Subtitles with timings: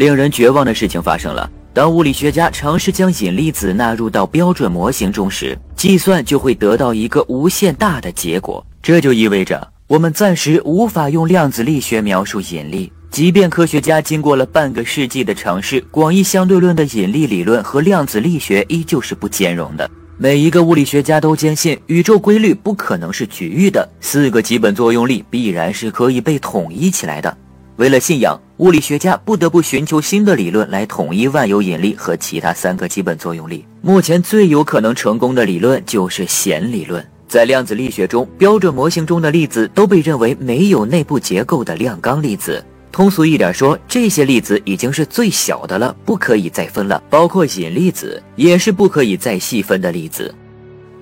[0.00, 1.50] 令人绝望的事情发生了。
[1.74, 8.64] 当物理学家尝试将引力子纳入到标准模型中时，计算就会得到一个无限大的结果。
[8.82, 12.90] 这就意味着我们暂时无法用量子力学描述引力。
[13.10, 19.90] 即便科学家经过了半个世纪的尝试，广义相对论的引力理论和量子力学依旧是不兼容的。
[20.16, 27.36] 每一个物理学家都坚信，宇宙规律不可能是局域的，四个基本作用力必然是可以被统一起来的。
[27.80, 33.64] 为了信仰，物理学家不得不寻求新的理论来统一万有引力和其他三个基本作用力。
[33.80, 37.02] 目前最有可能成功的理论就是弦理论。
[37.26, 42.62] 在量子力学中，标准模型中的粒子都被认为没有内部结构的量纲粒子。
[42.92, 47.02] 通俗一点说，这些粒子已经是最小的了，不可以再分了。
[47.08, 50.34] 包括引力子也是不可以再细分的粒子。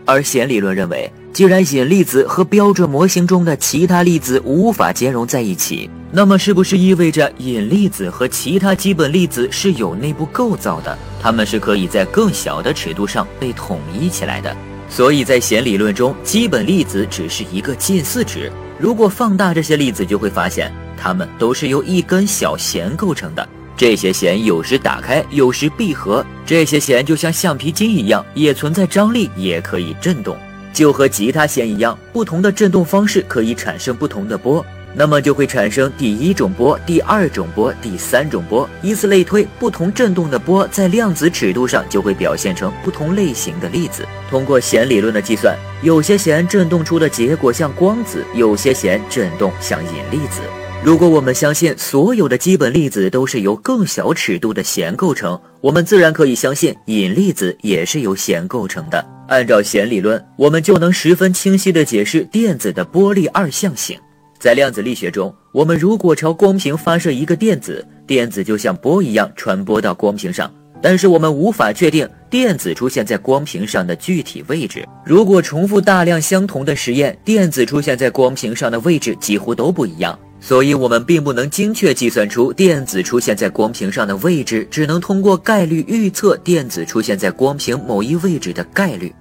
[0.04, 5.88] 而弦理论认为，既然引力子和标准模型中的其他粒子无法兼容在一起。
[6.10, 10.98] 那么，是不是意味着引力子和其他基本粒子是有内部构造的？
[11.22, 14.52] 它们是可以在更小的尺度上被统一起来的。
[14.90, 18.50] 所以在弦理论中，基本粒子只是一个近似值。
[18.76, 23.48] 如果放大这些粒子，就会发现它们都是由一根小弦构成的。
[23.76, 26.26] 这些弦有时打开，有时闭合。
[26.44, 30.36] 这些弦就像橡皮筋一样，也存在张力，也可以振动。
[30.78, 34.64] 就和吉他弦一样，不同的振动方式可以产生不同的波。
[34.94, 39.44] 那么就会产生第一种波、第二种波、第三种波，以此类推。
[39.58, 44.06] 不同振动的波在量子尺度上就会表现成不同类型的粒子。
[44.30, 50.42] 通过弦理论的计算，有些弦振动出的结果像光子，有些弦振动像引力子。
[50.84, 59.17] 如果我们相信所有的基本粒子都是由更小尺度的弦构成，我们自然可以相信引力子也是由弦构成的。
[59.28, 63.98] 按照弦理论，我们就能十分清晰地解释电子的波粒二象性。
[64.38, 70.50] 在量子力学中，我们如果朝光屏发射一个电子，电子就像波一样传播到光屏上。
[70.80, 74.86] 但是我们无法确定电子出现在光屏上的具体位置。
[75.04, 80.16] 如果重复大量相同的实验，电子出现在光屏上的位置几乎都不一样。
[80.40, 89.12] 所以，我们并不能精确计算出电子出现在光屏上的位置，只能通过概率预测电子出现在光屏某一位置的概率。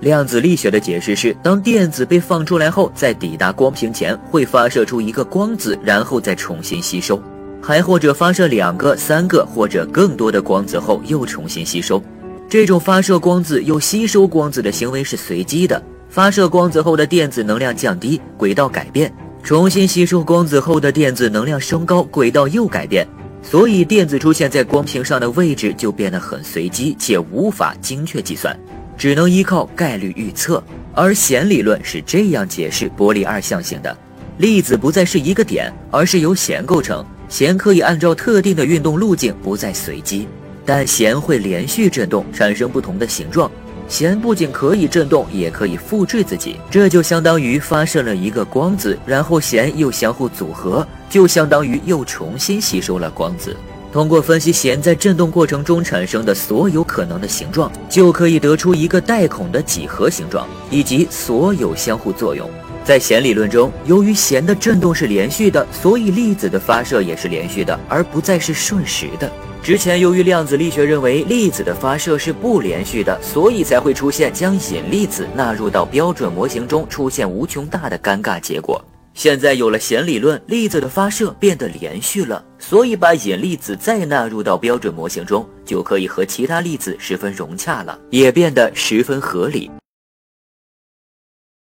[0.00, 7.16] 量子力学的解释是，当电子被放出来后，在抵达光屏前会发射出一个光子，然后再重新吸收；
[7.62, 12.02] 还或者发射两个、三个或者更多的光子后又重新吸收。
[12.48, 15.82] 这种发射光子又吸收光子的行为是随机的。
[16.08, 19.10] 发射光子后的电子能量降低，轨道改变；
[19.42, 23.06] 重新吸收光子后的电子能量升高，轨道又改变。
[23.42, 28.56] 所以，电子出现在光屏上的位置就变得很随机，且无法精确计算。
[28.96, 30.62] 只能依靠概率预测，
[30.94, 33.96] 而弦理论是这样解释波粒二象性的：
[34.38, 37.04] 粒子不再是一个点，而是由弦构成。
[37.28, 40.28] 弦可以按照特定的运动路径，不再随机，
[40.64, 43.50] 但弦会连续振动，产生不同的形状。
[43.88, 53.56] 弦不仅可以振动，也可以复制自己，这就相当于发射了一个光子，然后弦又相互组合，就相当于又重新吸收了光子。
[53.92, 62.48] 通过分析弦在振动过程中产生的所有可能的形状，就可以得出一个带孔的几何形状以及所有相互作用。
[62.84, 69.30] 在弦理论中，由于弦的振动是连续的，所以粒子的发射也是连续的，而不再是瞬时的。
[69.62, 78.80] 之前由于量子力学认为粒子的发射是不连续的，所以才会出现将引力子纳入到标准模型中出现无穷大的尴尬结果。
[79.16, 89.70] 现在有了弦理论，粒子的发射变得连续了，所以把引力子再纳入到标准模型中，就可以和其他粒子十分融洽了，也变得十分合理。